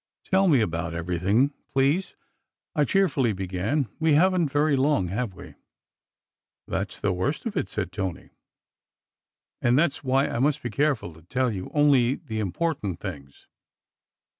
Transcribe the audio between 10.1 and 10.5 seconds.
I